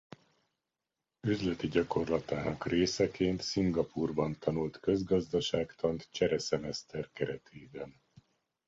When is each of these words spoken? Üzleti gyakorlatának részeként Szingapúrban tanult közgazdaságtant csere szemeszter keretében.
Üzleti 1.23 1.67
gyakorlatának 1.67 2.65
részeként 2.65 3.41
Szingapúrban 3.41 4.37
tanult 4.39 4.79
közgazdaságtant 4.79 6.07
csere 6.11 6.39
szemeszter 6.39 7.11
keretében. 7.11 8.01